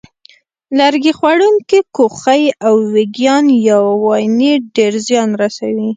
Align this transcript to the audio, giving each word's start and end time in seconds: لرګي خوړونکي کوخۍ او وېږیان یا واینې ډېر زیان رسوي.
لرګي 0.77 1.13
خوړونکي 1.19 1.79
کوخۍ 1.95 2.43
او 2.65 2.73
وېږیان 2.93 3.45
یا 3.67 3.77
واینې 4.03 4.53
ډېر 4.75 4.93
زیان 5.07 5.29
رسوي. 5.41 5.89